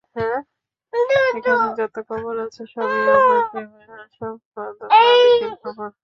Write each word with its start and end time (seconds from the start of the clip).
এখানে 1.33 1.67
যত 1.79 1.95
কবর 2.09 2.35
আছে 2.45 2.61
সবই 2.73 3.01
আমার 3.15 3.41
প্রেমাস্পদ 3.51 4.75
মালিকের 4.91 5.53
কবর। 5.63 5.91